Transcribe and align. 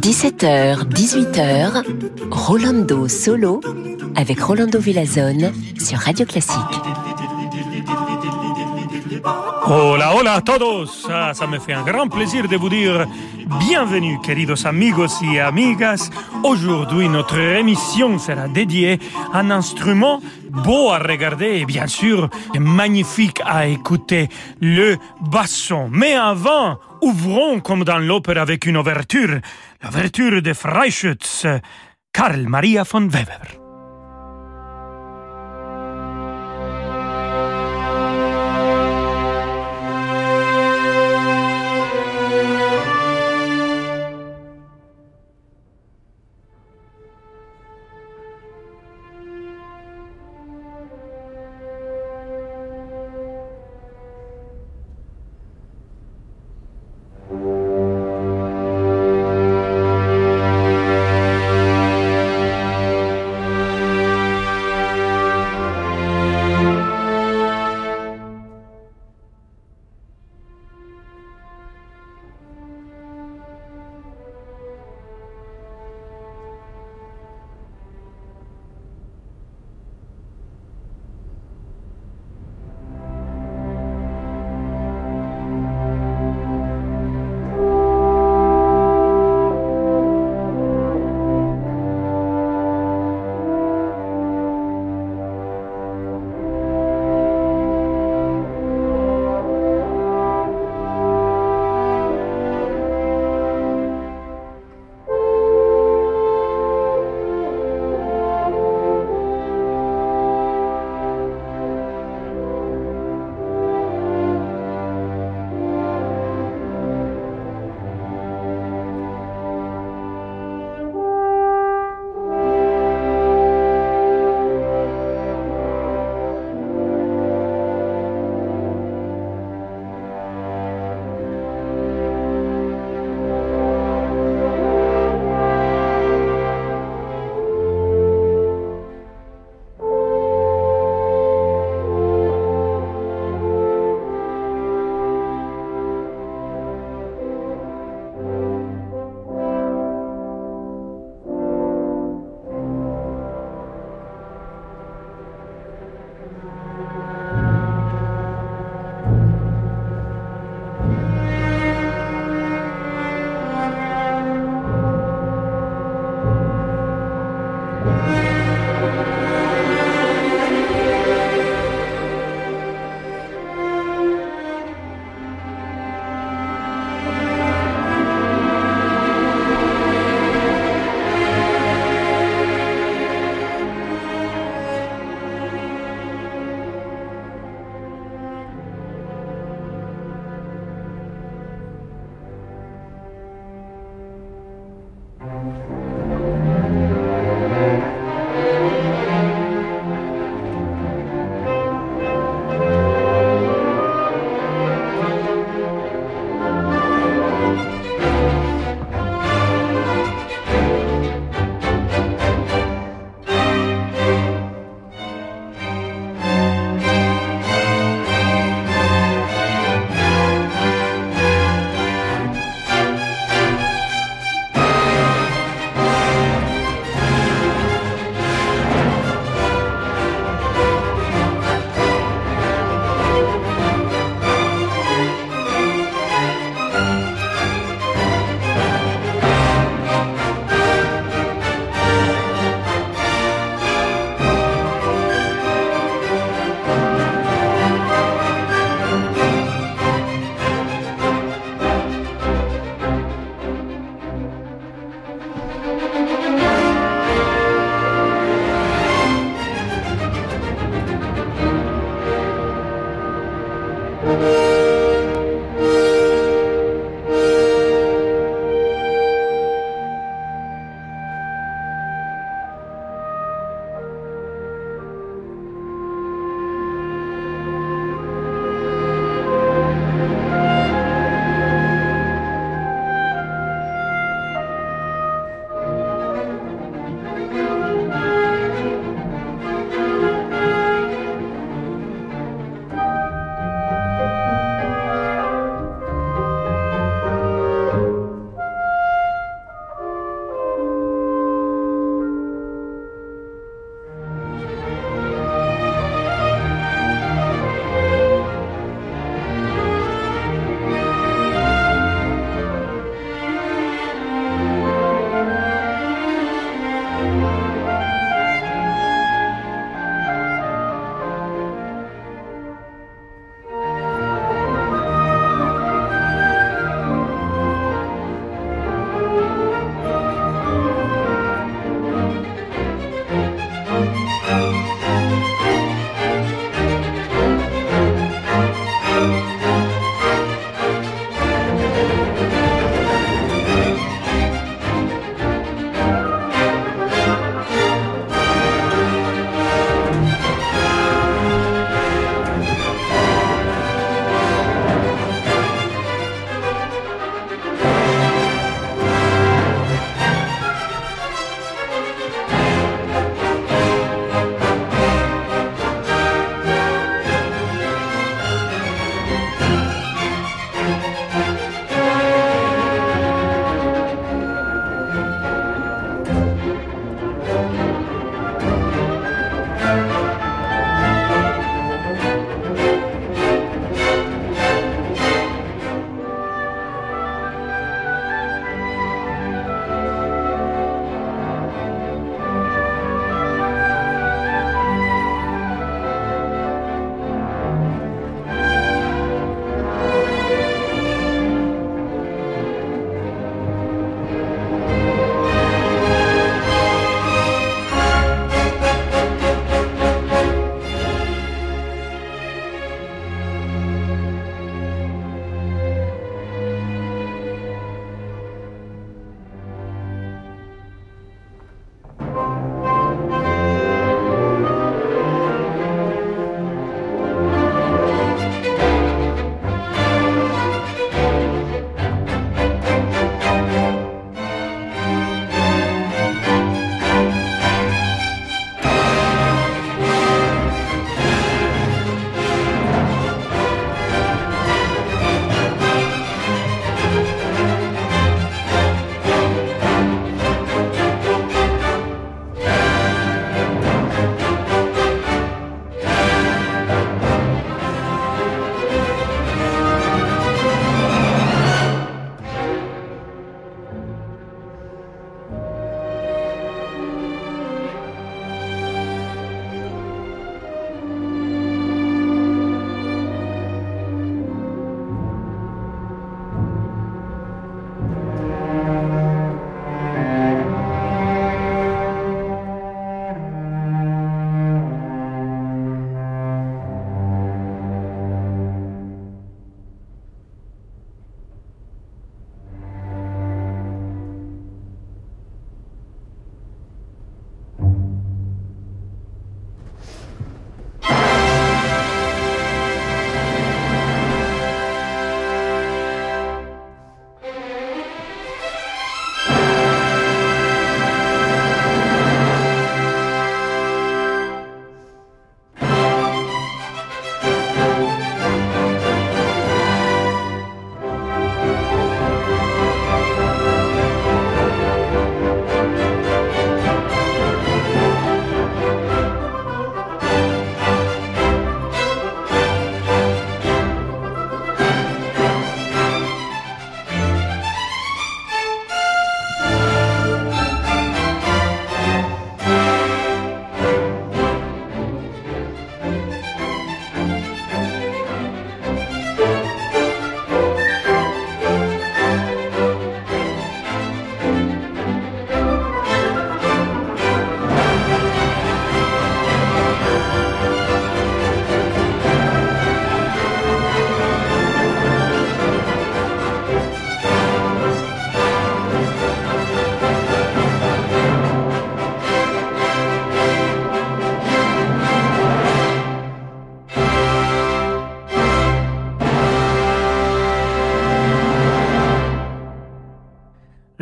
17h, 0.00 0.88
18h, 0.88 1.84
Rolando 2.30 3.06
Solo 3.06 3.60
avec 4.14 4.40
Rolando 4.40 4.78
Villazone 4.78 5.52
sur 5.78 5.98
Radio 5.98 6.24
Classique. 6.24 7.03
Hola, 9.66 10.14
hola 10.14 10.34
a 10.34 10.40
todos. 10.42 11.06
Ah, 11.10 11.32
ça 11.32 11.46
me 11.46 11.58
fait 11.58 11.72
un 11.72 11.84
grand 11.84 12.08
plaisir 12.08 12.46
de 12.48 12.56
vous 12.56 12.68
dire 12.68 13.06
bienvenue, 13.60 14.20
queridos 14.20 14.66
amigos 14.66 15.22
y 15.22 15.38
amigas. 15.38 16.10
Aujourd'hui, 16.42 17.08
notre 17.08 17.38
émission 17.38 18.18
sera 18.18 18.46
dédiée 18.46 18.98
à 19.32 19.38
un 19.38 19.50
instrument 19.50 20.20
beau 20.50 20.90
à 20.90 20.98
regarder 20.98 21.60
et 21.60 21.64
bien 21.64 21.86
sûr 21.86 22.28
magnifique 22.58 23.40
à 23.46 23.66
écouter, 23.66 24.28
le 24.60 24.98
basson. 25.22 25.88
Mais 25.90 26.12
avant, 26.12 26.78
ouvrons 27.00 27.60
comme 27.60 27.84
dans 27.84 27.98
l'opéra 27.98 28.42
avec 28.42 28.66
une 28.66 28.76
ouverture, 28.76 29.40
l'ouverture 29.82 30.42
de 30.42 30.52
Freischütz, 30.52 31.46
Karl 32.12 32.42
Maria 32.46 32.82
von 32.82 33.08
Weber. 33.08 33.63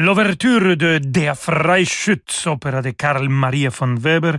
L'ouverture 0.02 0.75
de 0.76 0.99
Der 0.99 1.37
Freischütz, 1.37 2.47
opéra 2.47 2.80
de 2.82 2.97
Karl 2.97 3.28
Maria 3.28 3.71
von 3.71 3.94
Weber, 3.94 4.38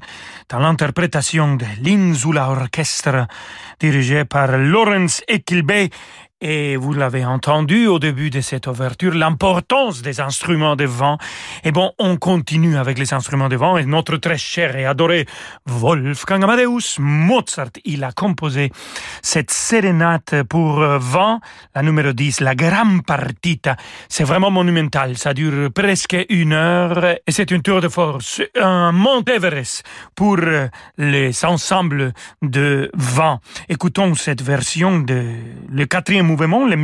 dans 0.50 0.60
l'interprétation 0.60 1.56
de 1.56 1.66
l'Insula 1.80 2.50
Orchestra, 2.50 3.28
dirigé 3.80 4.26
par 4.26 4.58
Lorenz 4.58 5.24
Eckilbe 5.26 5.90
et 6.44 6.76
vous 6.76 6.92
l'avez 6.92 7.24
entendu 7.24 7.88
au 7.88 8.00
début 8.00 8.30
de 8.30 8.42
cette 8.42 8.68
ouverture, 8.68 9.14
l'importance 9.14 10.02
des 10.02 10.20
instruments 10.20 10.76
de 10.76 10.84
vent. 10.84 11.18
Et 11.64 11.72
bon, 11.72 11.94
on 12.00 12.18
continue 12.18 12.76
avec 12.76 13.00
les 13.00 13.14
instruments 13.14 13.48
de 13.48 13.56
vent 13.56 13.78
et 13.78 13.86
notre 13.86 14.18
très 14.18 14.38
cher 14.38 14.76
et 14.76 14.86
adoré 14.86 15.26
Wolfgang 15.66 16.44
Amadeus 16.44 17.00
Mozart, 17.00 17.70
il 17.86 18.04
a 18.04 18.12
composé 18.12 18.72
cette 19.22 19.52
sérénate 19.52 20.44
pour 20.44 20.80
vent, 21.00 21.40
la 21.74 21.82
numéro 21.82 22.12
10, 22.12 22.42
la 22.42 22.56
Gran 22.56 23.00
Partita. 23.00 23.78
C'est 24.10 24.26
vraiment 24.26 24.52
monumental, 24.52 25.18
ça 25.18 25.34
dure 25.34 25.72
presque 25.72 26.18
une 26.28 26.52
heure 26.52 27.06
et 27.26 27.32
c'est 27.32 27.52
une 27.52 27.62
tour 27.62 27.80
de 27.80 27.88
force, 27.88 28.42
un 28.60 28.92
Mont 28.92 29.24
Everest 29.24 29.86
pour 30.14 30.40
les 30.98 31.46
ensembles 31.46 32.12
de 32.42 32.92
vent. 32.94 33.40
Écoutons 33.70 34.14
cette 34.16 34.42
version 34.42 35.00
de 35.00 35.24
le 35.72 35.86
quatrième 35.86 36.33
mouvement, 36.34 36.66
les 36.66 36.76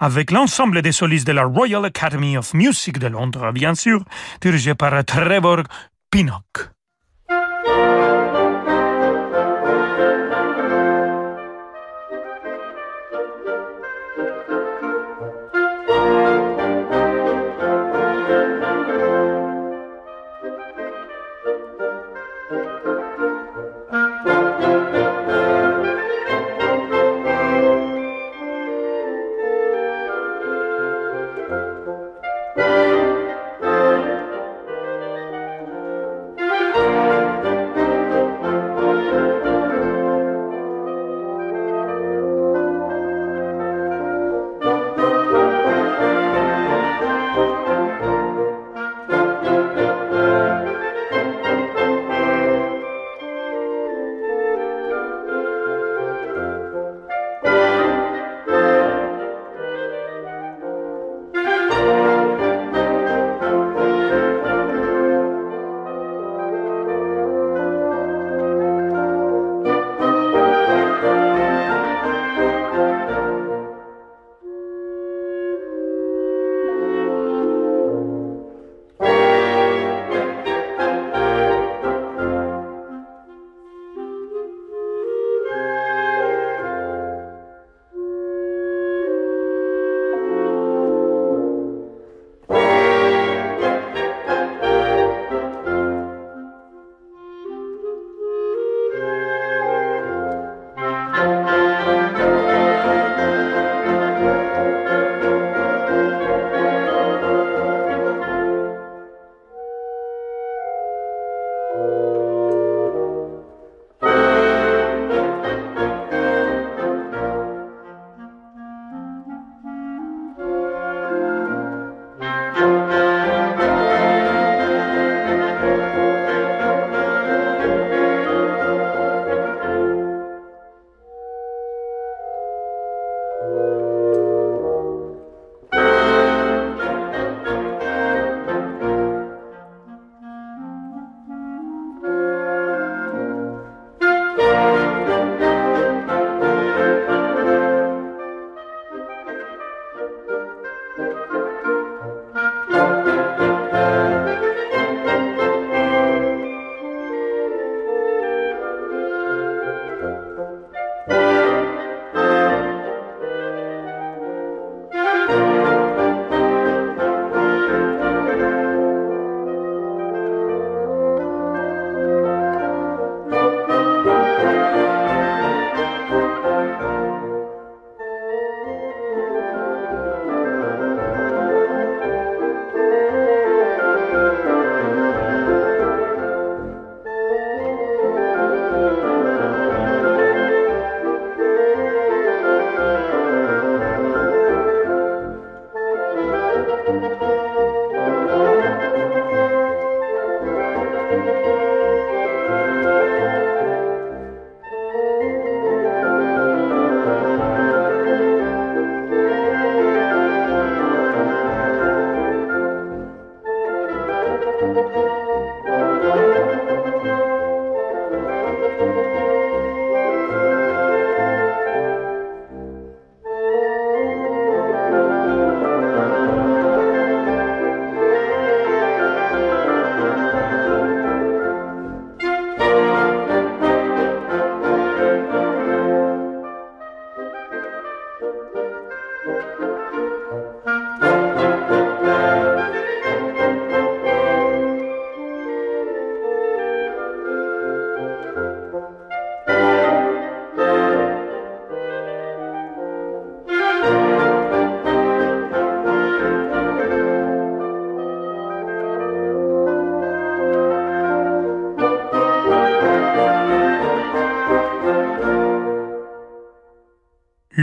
avec 0.00 0.32
l'ensemble 0.32 0.82
des 0.82 0.90
solistes 0.90 1.26
de 1.26 1.32
la 1.32 1.44
Royal 1.44 1.84
Academy 1.84 2.36
of 2.36 2.52
Music 2.52 2.98
de 2.98 3.06
Londres, 3.06 3.52
bien 3.52 3.74
sûr, 3.76 4.04
dirigé 4.40 4.74
par 4.74 5.04
Trevor 5.04 5.62
Pinnock. 6.10 6.75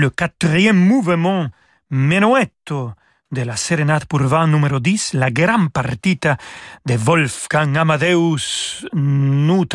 Le 0.04 0.10
quatrième 0.10 0.76
mouvement 0.76 1.48
menuetto 1.90 2.92
de 3.32 3.42
la 3.42 3.56
sérénade 3.56 4.04
pour 4.06 4.22
vent 4.22 4.48
numéro 4.48 4.82
10, 4.82 5.14
la 5.14 5.32
grande 5.32 5.72
partita 5.72 6.36
de 6.86 6.96
Wolfgang 6.96 7.78
Amadeus 7.78 8.86
Nous 8.92 9.66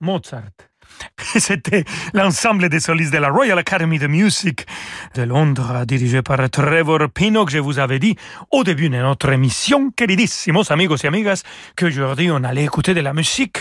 Mozart. 0.00 0.69
C'était 1.38 1.84
l'ensemble 2.14 2.68
des 2.68 2.80
solistes 2.80 3.12
de 3.12 3.18
la 3.18 3.28
Royal 3.30 3.58
Academy 3.58 3.96
of 3.96 4.08
Music 4.08 4.66
de 5.14 5.22
Londres, 5.22 5.84
dirigé 5.86 6.22
par 6.22 6.48
Trevor 6.50 7.08
Pinnock. 7.12 7.50
Je 7.50 7.58
vous 7.58 7.78
avais 7.78 7.98
dit 7.98 8.16
au 8.50 8.64
début 8.64 8.88
de 8.88 8.96
notre 8.96 9.30
émission, 9.30 9.90
queridissimos 9.90 10.70
amigos 10.70 10.96
et 11.04 11.06
amigas, 11.06 11.42
qu'aujourd'hui 11.76 12.30
on 12.30 12.42
allait 12.44 12.64
écouter 12.64 12.94
de 12.94 13.00
la 13.00 13.12
musique 13.12 13.58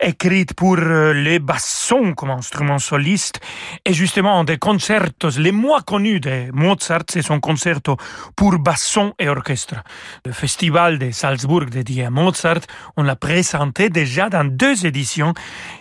écrite 0.00 0.54
pour 0.54 0.76
euh, 0.78 1.12
les 1.12 1.38
bassons 1.38 2.14
comme 2.14 2.30
instrument 2.30 2.78
soliste. 2.78 3.40
Et 3.84 3.92
justement, 3.92 4.44
des 4.44 4.58
concertos 4.58 5.30
les 5.38 5.52
moins 5.52 5.80
connus 5.80 6.20
de 6.20 6.50
Mozart, 6.52 7.04
c'est 7.10 7.22
son 7.22 7.40
concerto 7.40 7.96
pour 8.34 8.58
basson 8.58 9.14
et 9.18 9.28
orchestre. 9.28 9.76
Le 10.24 10.32
festival 10.32 10.98
de 10.98 11.10
Salzbourg 11.10 11.66
dédié 11.66 12.04
à 12.04 12.10
Mozart, 12.10 12.60
on 12.96 13.02
l'a 13.02 13.16
présenté 13.16 13.88
déjà 13.88 14.28
dans 14.28 14.44
deux 14.44 14.86
éditions. 14.86 15.34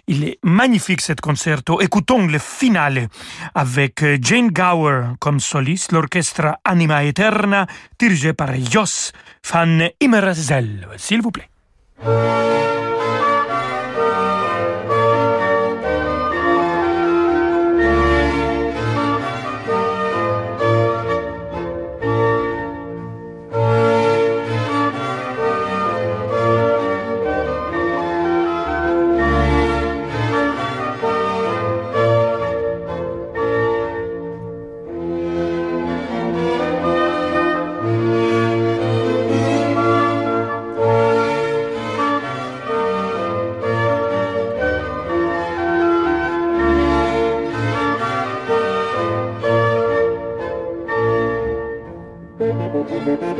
Il 0.08 0.24
est 0.24 0.40
magnifique 0.44 0.95
cet 1.02 1.22
concerto. 1.22 1.82
Écoutons 1.82 2.26
le 2.28 2.40
finale 2.40 3.08
avec 3.54 4.04
Jane 4.22 4.50
Gower 4.50 5.16
comme 5.20 5.40
soliste, 5.40 5.92
l'orchestre 5.92 6.58
Anima 6.64 7.04
Eterna, 7.04 7.68
dirigé 8.00 8.34
par 8.34 8.56
Jos 8.56 9.12
van 9.52 9.88
Immerzel. 10.00 10.88
S'il 10.98 11.22
vous 11.22 11.32
plaît. 11.32 11.50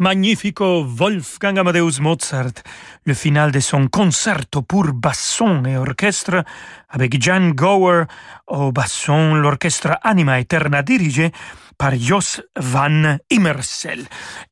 Magnifico 0.00 0.82
Wolfgang 0.82 1.58
Amadeus 1.58 2.00
Mozart, 2.00 2.62
le 3.04 3.12
final 3.12 3.52
de 3.52 3.60
son 3.60 3.86
concerto 3.88 4.62
pour 4.62 4.94
basson 4.94 5.62
et 5.66 5.76
orchestre 5.76 6.42
avec 6.88 7.22
Jan 7.22 7.50
Gower 7.50 8.04
au 8.46 8.72
basson, 8.72 9.34
l'orchestre 9.34 9.98
Anima 10.02 10.40
Eterna 10.40 10.82
dirigé 10.82 11.32
par 11.80 11.98
Jos 11.98 12.42
van 12.56 13.16
Immersel. 13.30 14.04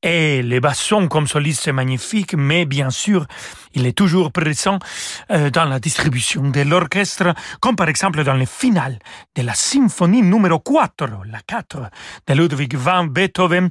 Et 0.03 0.43
le 0.43 0.61
basson 0.61 1.09
comme 1.09 1.27
soliste 1.27 1.65
c'est 1.65 1.73
magnifique, 1.73 2.33
mais 2.35 2.65
bien 2.65 2.89
sûr, 2.89 3.27
il 3.75 3.87
est 3.87 3.93
toujours 3.93 4.33
présent 4.33 4.79
euh, 5.31 5.51
dans 5.51 5.67
la 5.67 5.79
distribution 5.79 6.49
de 6.49 6.63
l'orchestre, 6.63 7.35
comme 7.61 7.77
par 7.77 7.91
exemple 7.91 8.25
dans 8.25 8.33
le 8.33 8.47
final 8.47 8.99
de 9.37 9.43
la 9.43 9.53
symphonie 9.53 10.23
numéro 10.23 10.59
4, 10.59 11.05
la 11.31 11.41
4 11.47 11.91
de 12.29 12.35
Ludwig 12.35 12.75
van 12.77 13.05
Beethoven. 13.05 13.69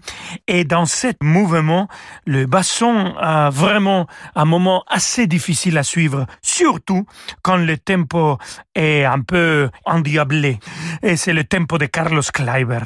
Et 0.47 0.63
dans 0.63 0.85
ce 0.85 1.07
mouvement, 1.23 1.87
le 2.27 2.45
basson 2.45 3.15
a 3.19 3.49
vraiment 3.49 4.05
un 4.35 4.45
moment 4.45 4.83
assez 4.87 5.25
difficile 5.25 5.79
à 5.79 5.83
suivre, 5.83 6.27
surtout 6.43 7.07
quand 7.41 7.57
le 7.57 7.75
tempo 7.79 8.37
est 8.75 9.03
un 9.03 9.21
peu 9.21 9.71
endiablé. 9.83 10.59
Et 11.01 11.15
c'est 11.15 11.33
le 11.33 11.43
tempo 11.43 11.79
de 11.79 11.87
Carlos 11.87 12.21
Kleiber 12.31 12.81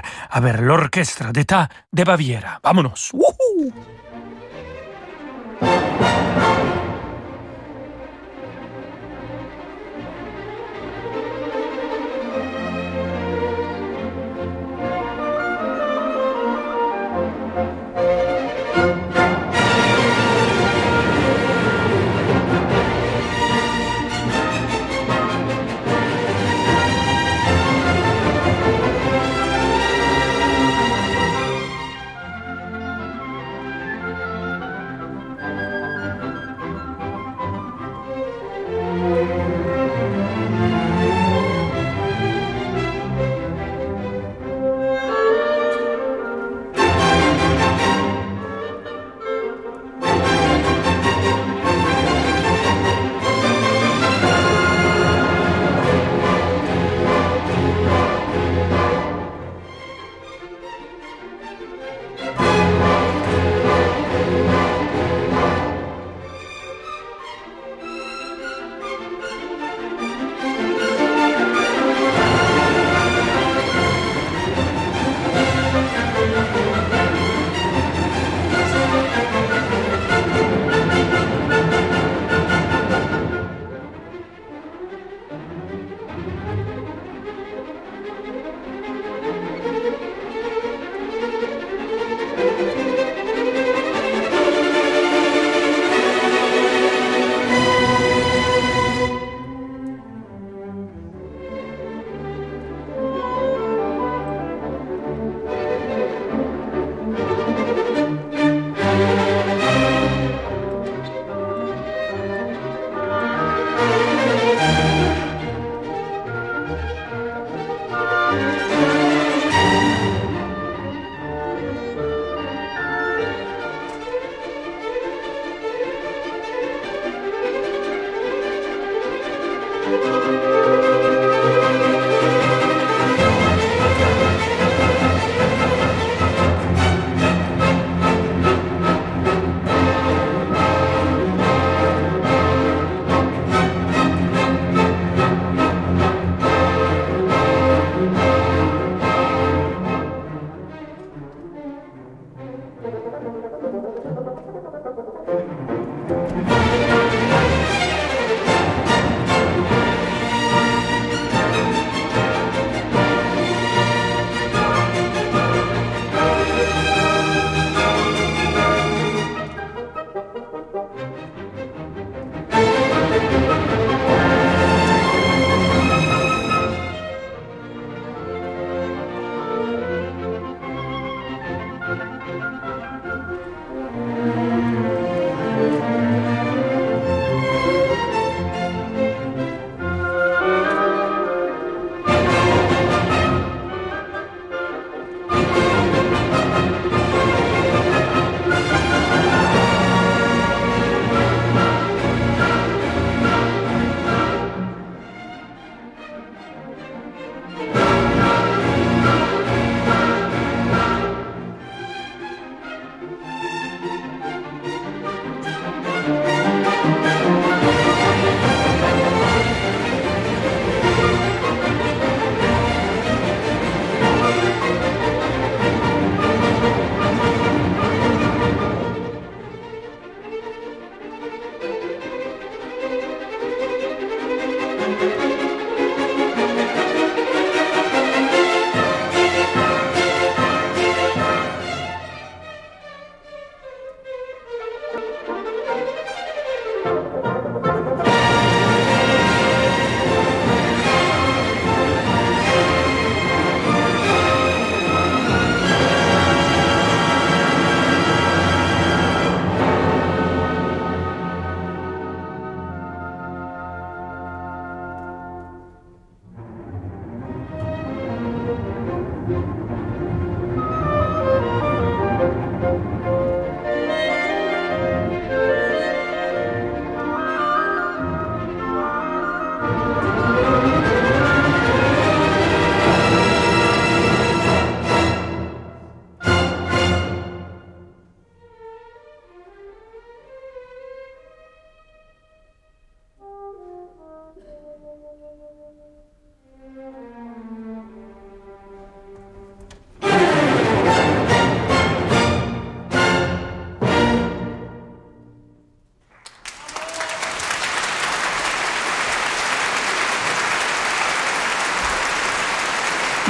avec 0.62 0.68
l'orchestre 0.68 1.32
d'État 1.32 1.68
de 1.94 2.04
Baviera. 2.04 2.60
Vámonos! 2.64 3.12
Woohoo! 3.14 3.72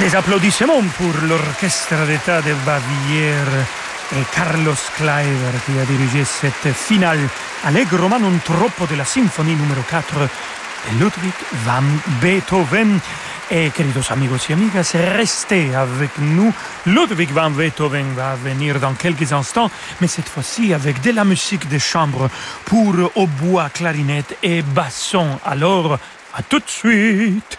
Des 0.02 0.16
applaudissements 0.16 0.82
pour 0.98 1.14
l'orchestre 1.28 1.94
d'État 2.08 2.42
de 2.42 2.52
Bavière 2.66 3.46
et 4.16 4.24
Carlos 4.34 4.74
Kleiber 4.96 5.54
qui 5.64 5.78
a 5.78 5.84
dirigé 5.84 6.24
cette 6.24 6.74
finale 6.74 7.20
allegro 7.62 8.08
non 8.08 8.40
troppo 8.42 8.86
de 8.86 8.96
la 8.96 9.04
symphonie 9.04 9.54
numéro 9.54 9.80
4 9.88 10.18
de 10.18 10.98
Ludwig 10.98 11.34
van 11.64 11.84
Beethoven. 12.20 12.98
Et 13.48 13.70
queridos 13.70 14.10
amigos 14.10 14.50
y 14.50 14.54
amigas, 14.54 14.90
restez 15.16 15.72
avec 15.72 16.18
nous. 16.18 16.52
Ludwig 16.86 17.30
van 17.30 17.50
Beethoven 17.50 18.12
va 18.16 18.34
venir 18.34 18.80
dans 18.80 18.94
quelques 18.94 19.32
instants, 19.32 19.70
mais 20.00 20.08
cette 20.08 20.28
fois-ci 20.28 20.74
avec 20.74 21.00
de 21.00 21.12
la 21.12 21.24
musique 21.24 21.68
de 21.68 21.78
chambre 21.78 22.28
pour 22.64 22.92
hautbois, 23.14 23.70
clarinette 23.70 24.36
et 24.42 24.62
basson. 24.62 25.38
Alors, 25.44 25.96
à 26.34 26.42
tout 26.42 26.58
de 26.58 26.68
suite. 26.68 27.56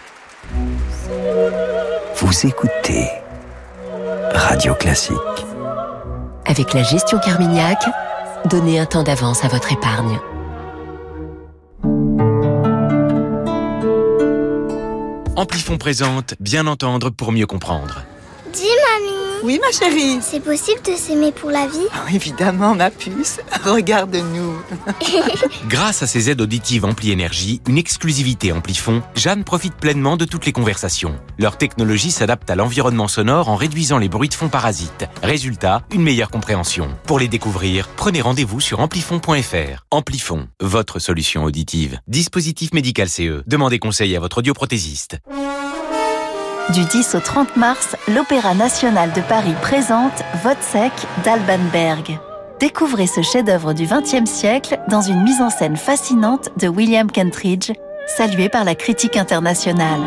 Vous 2.16 2.46
écoutez 2.46 3.08
Radio 4.34 4.74
Classique. 4.74 5.16
Avec 6.46 6.74
la 6.74 6.82
gestion 6.82 7.18
Carmignac, 7.18 7.78
donnez 8.46 8.78
un 8.78 8.86
temps 8.86 9.02
d'avance 9.02 9.44
à 9.44 9.48
votre 9.48 9.72
épargne. 9.72 10.18
Amplifon 15.36 15.78
présente 15.78 16.34
Bien 16.40 16.66
entendre 16.66 17.10
pour 17.10 17.32
mieux 17.32 17.46
comprendre. 17.46 18.04
Dis 18.54 18.62
mamie 18.62 19.40
Oui 19.42 19.60
ma 19.60 19.72
chérie 19.72 20.18
C'est 20.22 20.38
possible 20.40 20.80
de 20.82 20.92
s'aimer 20.94 21.32
pour 21.32 21.50
la 21.50 21.66
vie? 21.66 21.86
Oh, 21.92 22.08
Évidemment 22.14 22.74
ma 22.74 22.90
puce, 22.90 23.40
regarde-nous 23.64 24.54
Grâce 25.68 26.02
à 26.02 26.06
ses 26.06 26.30
aides 26.30 26.40
auditives 26.40 26.84
Ampli 26.84 27.10
Énergie, 27.10 27.60
une 27.68 27.78
exclusivité 27.78 28.52
Amplifon, 28.52 29.02
Jeanne 29.16 29.42
profite 29.44 29.74
pleinement 29.74 30.16
de 30.16 30.24
toutes 30.24 30.46
les 30.46 30.52
conversations. 30.52 31.18
Leur 31.38 31.56
technologie 31.58 32.12
s'adapte 32.12 32.48
à 32.48 32.54
l'environnement 32.54 33.08
sonore 33.08 33.48
en 33.48 33.56
réduisant 33.56 33.98
les 33.98 34.08
bruits 34.08 34.28
de 34.28 34.34
fond 34.34 34.48
parasites. 34.48 35.06
Résultat, 35.22 35.82
une 35.92 36.02
meilleure 36.02 36.30
compréhension. 36.30 36.88
Pour 37.06 37.18
les 37.18 37.28
découvrir, 37.28 37.88
prenez 37.96 38.20
rendez-vous 38.20 38.60
sur 38.60 38.80
amplifon.fr. 38.80 39.84
Amplifon, 39.90 40.46
votre 40.60 40.98
solution 41.00 41.44
auditive. 41.44 41.98
Dispositif 42.06 42.72
médical 42.72 43.08
CE. 43.08 43.42
Demandez 43.46 43.78
conseil 43.78 44.14
à 44.14 44.20
votre 44.20 44.38
audioprothésiste. 44.38 45.18
Du 46.72 46.82
10 46.82 47.16
au 47.16 47.20
30 47.20 47.56
mars, 47.56 47.94
l'Opéra 48.08 48.54
national 48.54 49.12
de 49.12 49.20
Paris 49.20 49.54
présente 49.60 50.24
Vodsec 50.42 50.92
d'Alban 51.22 51.62
Berg. 51.70 52.18
Découvrez 52.58 53.06
ce 53.06 53.20
chef-d'œuvre 53.20 53.74
du 53.74 53.86
XXe 53.86 54.28
siècle 54.28 54.78
dans 54.88 55.02
une 55.02 55.22
mise 55.22 55.42
en 55.42 55.50
scène 55.50 55.76
fascinante 55.76 56.48
de 56.56 56.66
William 56.66 57.10
Kentridge, 57.10 57.70
salué 58.06 58.48
par 58.48 58.64
la 58.64 58.74
critique 58.74 59.18
internationale. 59.18 60.00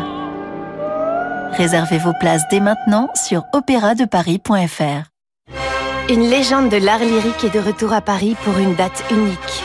Réservez 1.52 1.98
vos 1.98 2.12
places 2.18 2.42
dès 2.50 2.60
maintenant 2.60 3.08
sur 3.14 3.44
opéradeparis.fr. 3.52 6.10
Une 6.10 6.28
légende 6.28 6.70
de 6.70 6.76
l'art 6.76 6.98
lyrique 6.98 7.44
est 7.44 7.54
de 7.54 7.60
retour 7.60 7.92
à 7.92 8.00
Paris 8.00 8.36
pour 8.42 8.58
une 8.58 8.74
date 8.74 9.04
unique. 9.12 9.62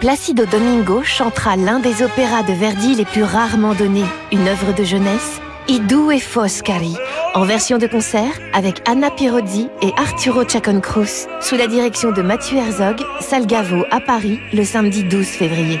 Placido 0.00 0.44
Domingo 0.44 1.04
chantera 1.04 1.54
l'un 1.54 1.78
des 1.78 2.02
opéras 2.02 2.42
de 2.42 2.52
Verdi 2.52 2.96
les 2.96 3.04
plus 3.04 3.22
rarement 3.22 3.74
donnés, 3.74 4.06
une 4.32 4.48
œuvre 4.48 4.74
de 4.74 4.82
jeunesse 4.82 5.40
Idou 5.70 6.10
et 6.10 6.18
Foscari, 6.18 6.96
en 7.34 7.44
version 7.44 7.78
de 7.78 7.86
concert 7.86 8.32
avec 8.52 8.82
Anna 8.88 9.08
Pirozzi 9.08 9.68
et 9.82 9.92
Arturo 9.96 10.42
Chacon-Cruz, 10.42 11.28
sous 11.40 11.54
la 11.54 11.68
direction 11.68 12.10
de 12.10 12.22
Mathieu 12.22 12.58
Herzog, 12.58 13.00
Salgavo 13.20 13.84
à 13.92 14.00
Paris, 14.00 14.40
le 14.52 14.64
samedi 14.64 15.04
12 15.04 15.24
février. 15.24 15.80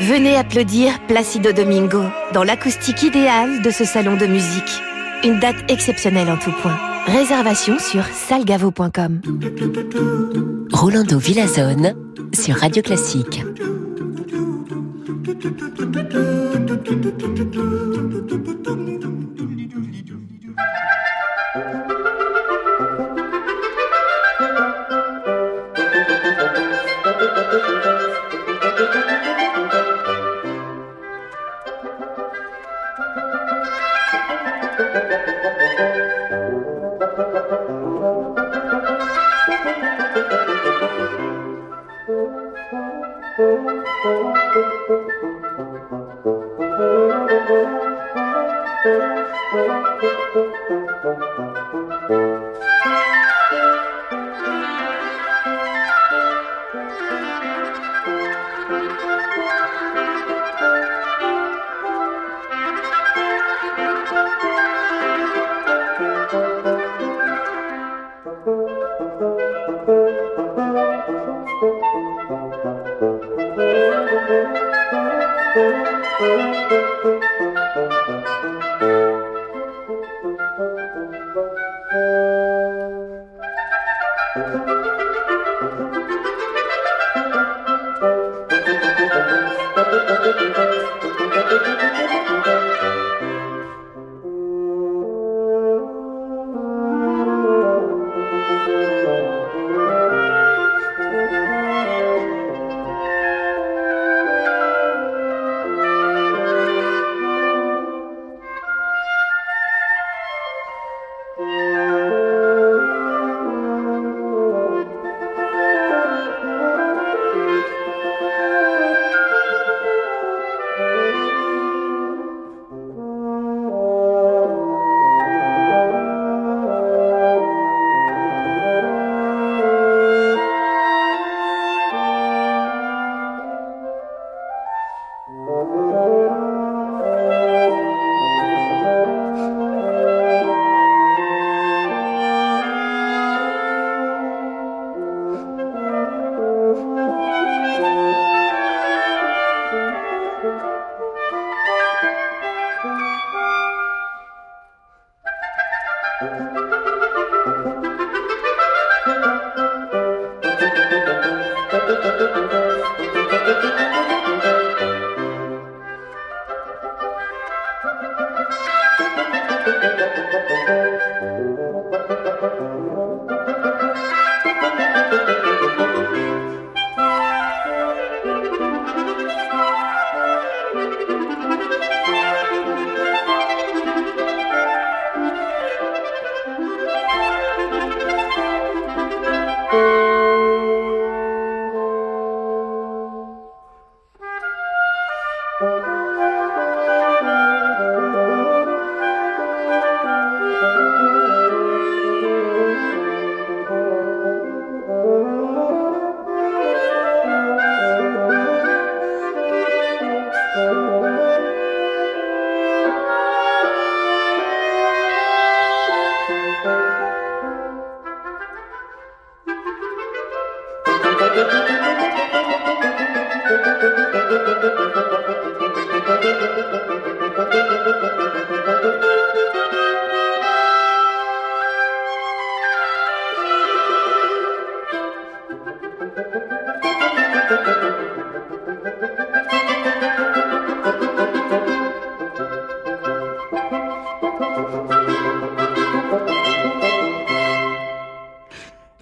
Venez 0.00 0.36
applaudir 0.36 0.98
Placido 1.06 1.52
Domingo 1.52 2.00
dans 2.32 2.44
l'acoustique 2.44 3.02
idéale 3.02 3.60
de 3.60 3.68
ce 3.70 3.84
salon 3.84 4.16
de 4.16 4.24
musique. 4.24 4.80
Une 5.22 5.38
date 5.38 5.70
exceptionnelle 5.70 6.30
en 6.30 6.38
tout 6.38 6.52
point. 6.62 6.78
Réservation 7.06 7.78
sur 7.78 8.04
salgavo.com. 8.06 9.20
Rolando 10.72 11.18
Villazone 11.18 11.94
sur 12.32 12.56
Radio 12.56 12.82
Classique. 12.82 13.44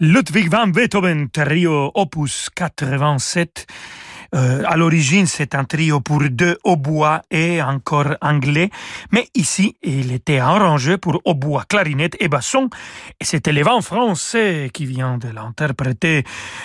Ludwig 0.05 0.51
van 0.51 0.71
Beethoven, 0.71 1.31
trio 1.31 1.91
opus 1.95 2.51
87. 2.53 3.65
Euh, 4.35 4.63
à 4.67 4.77
l'origine, 4.77 5.27
c'est 5.27 5.55
un 5.55 5.65
trio 5.65 6.01
pour 6.01 6.23
deux 6.29 6.59
hautbois 6.63 7.23
et 7.31 7.63
encore 7.63 8.15
anglais, 8.21 8.69
mais 9.13 9.29
ici, 9.35 9.77
il 9.83 10.13
était 10.13 10.41
arrangé 10.41 10.99
pour 10.99 11.23
hautbois, 11.25 11.65
clarinette 11.67 12.17
et 12.21 12.29
basson, 12.29 12.69
et 13.19 13.25
c'était 13.25 13.53
les 13.53 13.63
vents 13.63 13.81
français 13.81 14.69
qui 14.75 14.85
vient 14.85 15.17
de 15.17 15.29
l'interpréter. 15.29 16.25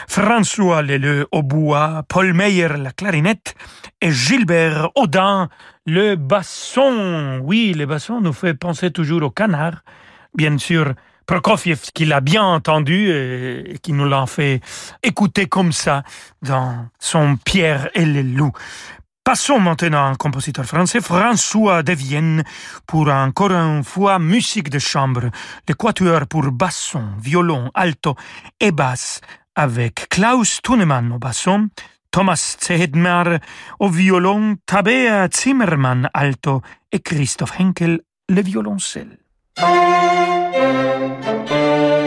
François 0.10 0.82
Leleu 0.82 1.26
hautbois, 1.32 2.04
Paul 2.10 2.34
Meyer 2.34 2.76
la 2.78 2.92
clarinette 2.92 3.56
et 4.02 4.12
Gilbert 4.12 4.90
Audin 4.96 5.48
le 5.86 6.16
basson. 6.16 7.40
Oui, 7.42 7.74
le 7.74 7.86
basson 7.86 8.20
nous 8.20 8.34
fait 8.34 8.54
penser 8.54 8.92
toujours 8.92 9.24
au 9.24 9.32
canard, 9.32 9.84
bien 10.36 10.58
sûr. 10.58 10.94
Prokofiev 11.30 11.92
qui 11.94 12.06
l'a 12.06 12.22
bien 12.22 12.44
entendu 12.44 13.12
et 13.12 13.78
qui 13.84 13.94
nous 13.94 14.10
l'a 14.10 14.26
fait 14.26 14.62
écouter 15.04 15.46
comme 15.46 15.72
ça 15.72 16.02
dans 16.42 16.88
son 16.98 17.38
Pierre 17.38 17.92
et 17.94 18.04
les 18.04 18.24
loups. 18.24 18.52
Passons 19.24 19.60
maintenant 19.60 20.08
à 20.08 20.10
un 20.10 20.16
compositeur 20.16 20.66
français, 20.66 21.02
François 21.02 21.84
de 21.84 21.94
Vienne, 21.94 22.44
pour 22.88 23.10
encore 23.10 23.52
une 23.52 23.84
fois 23.84 24.18
musique 24.18 24.72
de 24.72 24.80
chambre, 24.80 25.30
le 25.68 25.74
quatuor 25.76 26.26
pour 26.26 26.52
basson, 26.52 27.04
violon, 27.22 27.70
alto 27.76 28.16
et 28.60 28.72
basse, 28.72 29.22
avec 29.54 30.10
Klaus 30.10 30.64
Thunemann 30.64 31.12
au 31.12 31.20
basson, 31.20 31.70
Thomas 32.10 32.58
Zehedmar 32.60 33.38
au 33.80 33.90
violon, 33.90 34.56
Tabea 34.66 35.28
Zimmermann 35.32 36.10
alto 36.12 36.64
et 36.92 37.02
Christoph 37.02 37.52
Henkel 37.60 38.00
le 38.30 38.42
violoncelle. 38.42 39.20
Música 40.52 41.99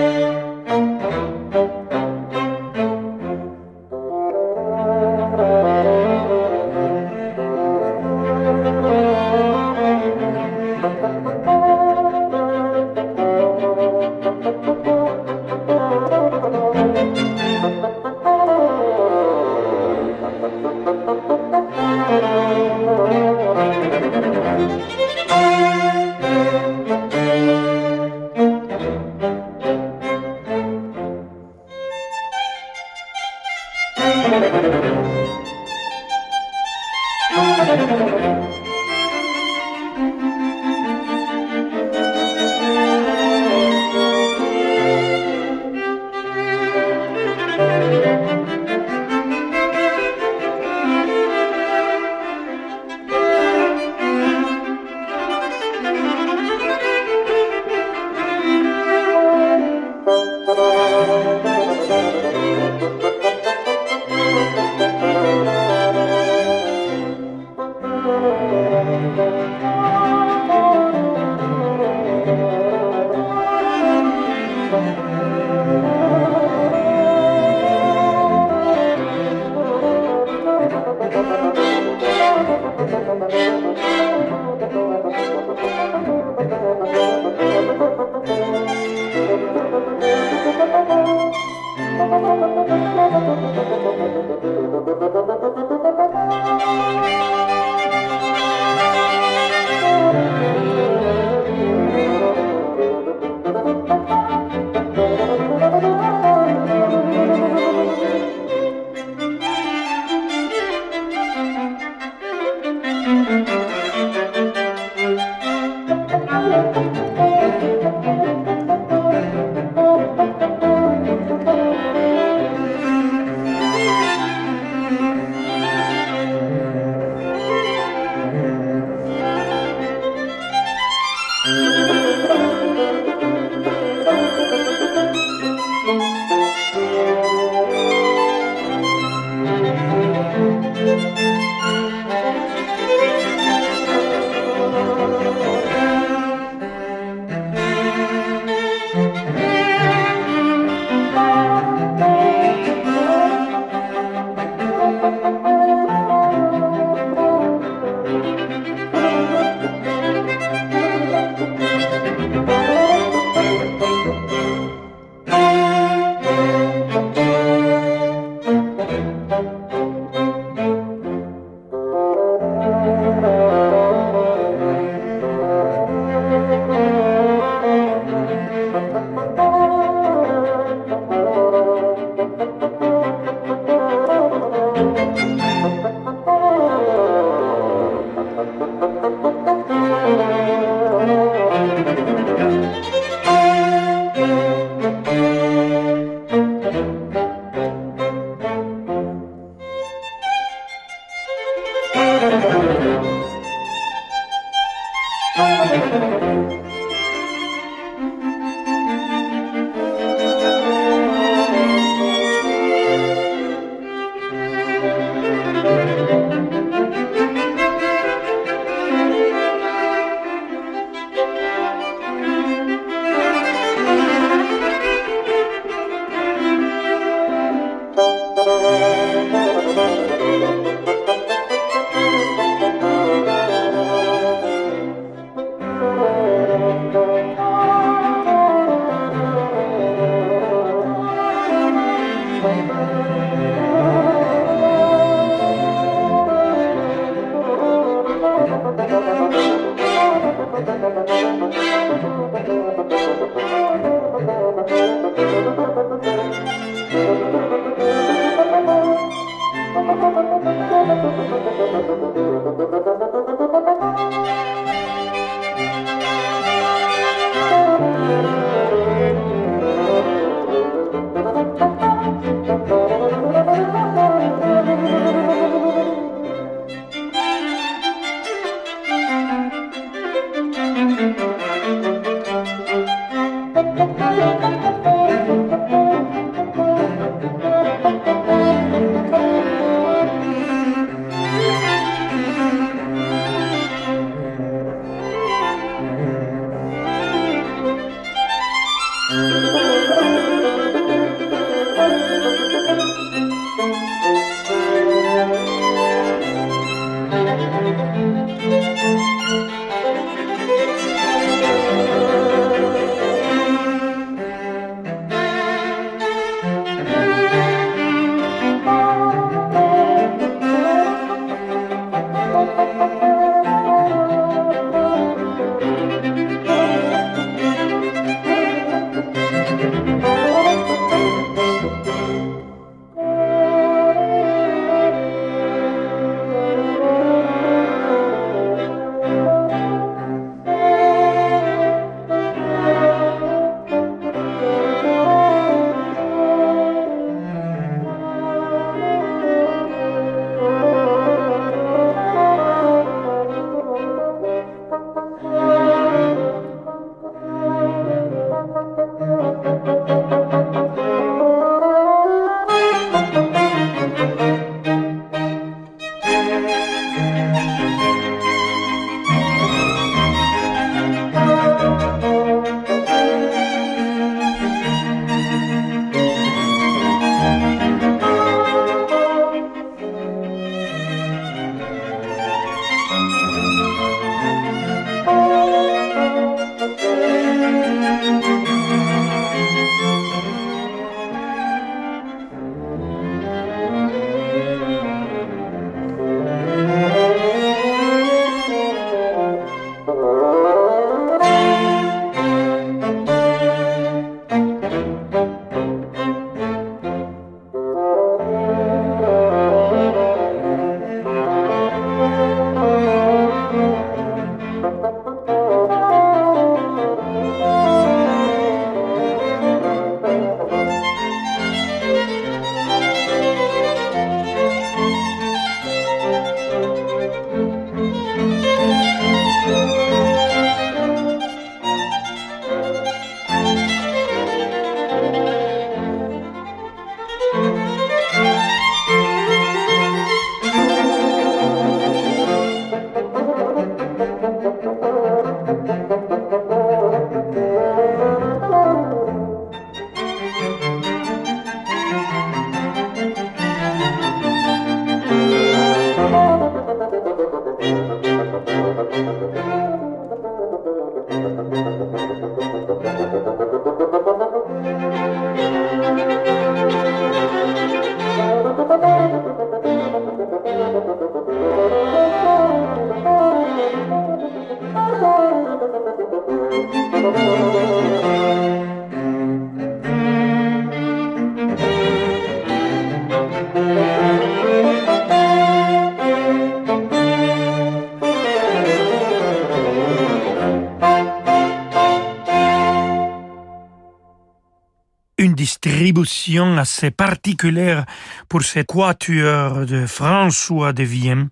assez 496.39 496.91
particulière 496.91 497.85
pour 498.29 498.43
cette 498.43 498.69
quatuor 498.69 499.67
de 499.67 499.87
François 499.87 500.73
de 500.73 500.83
Vienne. 500.83 501.29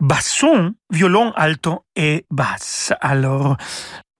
Basson, 0.00 0.74
violon, 0.90 1.32
alto 1.34 1.84
et 1.96 2.26
basse. 2.30 2.92
Alors, 3.00 3.56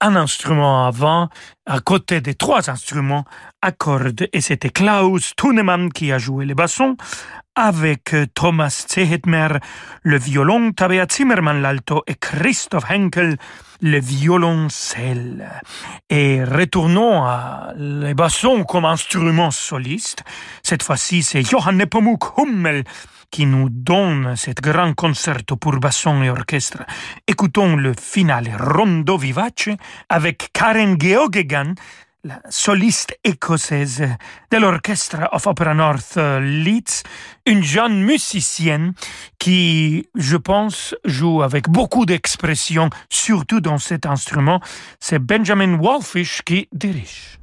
un 0.01 0.17
instrument 0.17 0.87
avant, 0.87 1.29
à 1.65 1.81
côté 1.81 2.21
des 2.21 2.35
trois 2.35 2.69
instruments 2.71 3.25
à 3.63 3.71
cordes, 3.71 4.29
et 4.33 4.41
c'était 4.41 4.71
Klaus 4.71 5.33
Thunemann 5.37 5.93
qui 5.93 6.13
a 6.13 6.19
joué 6.19 6.45
les 6.45 6.55
bassons, 6.55 6.97
avec 7.55 8.15
Thomas 8.35 8.87
Zehetmer, 8.89 9.59
le 10.03 10.19
violon, 10.19 10.73
Tabea 10.73 11.07
Zimmermann 11.11 11.63
l'alto 11.63 12.03
et 12.07 12.15
Christoph 12.15 12.91
Henkel 12.91 13.37
le 13.81 14.01
violoncelle. 14.01 15.51
Et 16.11 16.43
retournons 16.45 17.25
à 17.25 17.73
les 17.77 18.15
bassons 18.15 18.65
comme 18.65 18.85
instrument 18.85 19.51
soliste. 19.51 20.23
Cette 20.63 20.83
fois-ci, 20.83 21.23
c'est 21.23 21.43
Johann 21.43 21.79
Nepomuk 21.79 22.39
Hummel 22.39 22.85
qui 23.31 23.47
nous 23.47 23.69
donne 23.69 24.37
cet 24.37 24.61
grand 24.61 24.95
concerto 24.95 25.57
pour 25.57 25.79
basson 25.79 26.23
et 26.23 26.31
orchestre. 26.31 26.85
Écoutons 27.27 27.77
le 27.77 27.93
finale 28.01 28.51
Rondo 28.59 29.19
Vivace 29.19 29.69
avec 30.09 30.51
Karen 30.53 30.97
Geoghegan, 31.01 31.75
la 32.27 32.41
soliste 32.51 33.17
écossaise 33.23 34.03
de 34.51 34.57
l'Orchestre 34.57 35.29
of 35.33 35.47
Opera 35.47 35.75
North 35.75 36.17
Leeds, 36.17 37.05
une 37.47 37.63
jeune 37.63 38.03
musicienne 38.03 38.95
qui, 39.39 40.09
je 40.15 40.37
pense, 40.37 40.95
joue 41.05 41.43
avec 41.43 41.69
beaucoup 41.69 42.05
d'expression, 42.05 42.91
surtout 43.09 43.61
dans 43.61 43.79
cet 43.79 44.07
instrument. 44.07 44.61
C'est 44.99 45.21
Benjamin 45.21 45.79
Walfish 45.79 46.43
qui 46.43 46.69
dirige. 46.73 47.39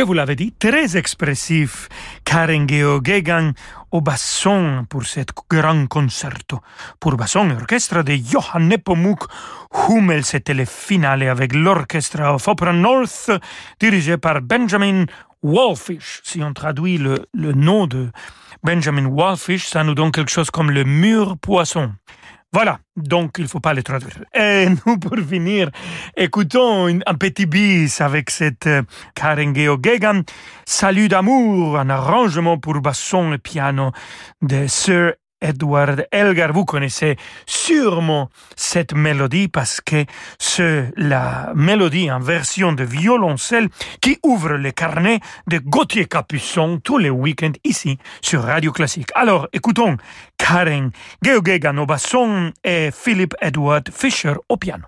Je 0.00 0.04
vous 0.06 0.14
l'avais 0.14 0.34
dit, 0.34 0.54
très 0.58 0.96
expressif, 0.96 1.90
Karen 2.24 2.66
Geoghegan 2.66 3.52
au 3.90 4.00
basson 4.00 4.86
pour 4.88 5.04
cet 5.04 5.28
grand 5.50 5.86
concerto. 5.88 6.60
Pour 6.98 7.16
basson 7.16 7.50
et 7.50 7.52
orchestre 7.52 8.02
de 8.02 8.14
Johann 8.14 8.68
Nepomuk 8.68 9.24
Hummel, 9.70 10.24
c'était 10.24 10.54
le 10.54 10.64
finale 10.64 11.24
avec 11.24 11.54
l'orchestre 11.54 12.22
of 12.22 12.48
Opera 12.48 12.72
North, 12.72 13.30
dirigé 13.78 14.16
par 14.16 14.40
Benjamin 14.40 15.04
Wallfish. 15.42 16.22
Si 16.24 16.42
on 16.42 16.54
traduit 16.54 16.96
le, 16.96 17.26
le 17.34 17.52
nom 17.52 17.86
de 17.86 18.08
Benjamin 18.62 19.04
Wallfish, 19.04 19.66
ça 19.66 19.84
nous 19.84 19.94
donne 19.94 20.12
quelque 20.12 20.30
chose 20.30 20.50
comme 20.50 20.70
le 20.70 20.84
mur 20.84 21.36
poisson. 21.36 21.92
Voilà, 22.52 22.80
donc 22.96 23.36
il 23.38 23.44
ne 23.44 23.48
faut 23.48 23.60
pas 23.60 23.74
les 23.74 23.84
traduire. 23.84 24.24
Et 24.34 24.66
nous, 24.86 24.98
pour 24.98 25.16
finir, 25.18 25.70
écoutons 26.16 26.88
un 26.88 27.14
petit 27.14 27.46
bis 27.46 28.00
avec 28.00 28.28
cette 28.30 28.66
euh, 28.66 28.82
Karen 29.14 29.54
Geoghegan, 29.54 30.22
Salut 30.66 31.06
d'amour, 31.06 31.78
un 31.78 31.90
arrangement 31.90 32.58
pour 32.58 32.80
basson 32.80 33.32
et 33.32 33.38
piano 33.38 33.92
de 34.42 34.66
Sir 34.66 35.12
Edward 35.40 36.06
Elgar. 36.12 36.52
Vous 36.52 36.64
connaissez 36.64 37.16
sûrement 37.46 38.28
cette 38.56 38.94
mélodie 38.94 39.48
parce 39.48 39.80
que 39.80 40.04
c'est 40.38 40.92
la 40.96 41.52
mélodie 41.54 42.10
en 42.10 42.20
version 42.20 42.72
de 42.72 42.84
violoncelle 42.84 43.68
qui 44.00 44.18
ouvre 44.22 44.54
les 44.54 44.72
carnets 44.72 45.20
de 45.46 45.58
Gauthier 45.58 46.06
Capuçon 46.06 46.80
tous 46.82 46.98
les 46.98 47.10
week-ends 47.10 47.52
ici 47.64 47.98
sur 48.20 48.42
Radio 48.42 48.72
Classique. 48.72 49.08
Alors, 49.14 49.48
écoutons 49.52 49.96
Karen 50.50 50.90
Geoghegan 51.22 51.78
au 51.78 51.86
basson 51.86 52.52
et 52.64 52.90
Philip 52.90 53.36
Edward 53.40 53.88
Fisher 53.92 54.34
au 54.48 54.56
piano. 54.56 54.84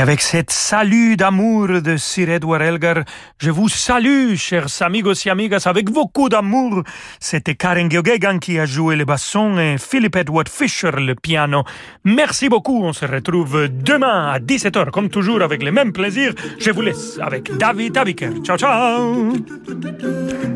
Et 0.00 0.02
avec 0.02 0.22
cette 0.22 0.50
salut 0.50 1.18
d'amour 1.18 1.82
de 1.82 1.98
Sir 1.98 2.30
Edward 2.30 2.62
Elgar, 2.62 3.04
je 3.36 3.50
vous 3.50 3.68
salue, 3.68 4.34
chers 4.34 4.80
amigos 4.80 5.26
et 5.26 5.28
amigas, 5.28 5.64
avec 5.66 5.90
beaucoup 5.90 6.30
d'amour. 6.30 6.84
C'était 7.18 7.54
Karen 7.54 7.90
Geoghegan 7.90 8.38
qui 8.38 8.58
a 8.58 8.64
joué 8.64 8.96
le 8.96 9.04
basson 9.04 9.58
et 9.58 9.76
Philip 9.76 10.16
Edward 10.16 10.48
Fisher 10.48 10.92
le 10.92 11.14
piano. 11.14 11.64
Merci 12.04 12.48
beaucoup. 12.48 12.82
On 12.82 12.94
se 12.94 13.04
retrouve 13.04 13.68
demain 13.68 14.30
à 14.30 14.38
17h, 14.38 14.90
comme 14.90 15.10
toujours, 15.10 15.42
avec 15.42 15.62
le 15.62 15.70
même 15.70 15.92
plaisir. 15.92 16.32
Je 16.58 16.70
vous 16.70 16.80
laisse 16.80 17.18
avec 17.20 17.54
David 17.58 17.98
Abiker. 17.98 18.30
Ciao, 18.42 18.56
ciao! 18.56 19.34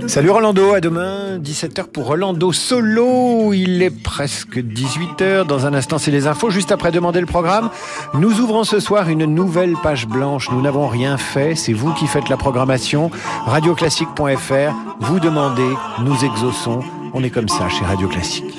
Salut 0.07 0.31
Rolando, 0.31 0.73
à 0.73 0.81
demain, 0.81 1.39
17h 1.39 1.89
pour 1.89 2.07
Rolando 2.07 2.51
Solo. 2.53 3.53
Il 3.53 3.83
est 3.83 4.03
presque 4.03 4.57
18h. 4.57 5.45
Dans 5.47 5.67
un 5.67 5.75
instant, 5.75 5.99
c'est 5.99 6.11
les 6.11 6.27
infos. 6.27 6.49
Juste 6.49 6.73
après 6.73 6.93
demander 6.93 7.21
le 7.21 7.27
programme, 7.27 7.69
nous 8.15 8.41
ouvrons 8.41 8.65
ce 8.65 8.81
soir 8.81 9.11
une 9.11 9.34
nouvelle 9.35 9.75
page 9.83 10.07
blanche. 10.07 10.51
Nous 10.51 10.63
n'avons 10.63 10.89
rien 10.89 11.17
fait, 11.17 11.55
c'est 11.55 11.73
vous 11.73 11.93
qui 11.93 12.07
faites 12.07 12.29
la 12.29 12.37
programmation. 12.37 13.11
Radioclassique.fr, 13.47 14.75
vous 15.01 15.21
demandez, 15.21 15.75
nous 16.01 16.25
exauçons. 16.25 16.81
On 17.13 17.23
est 17.23 17.31
comme 17.31 17.49
ça 17.49 17.69
chez 17.69 17.85
Radio 17.85 18.09
Classique. 18.09 18.55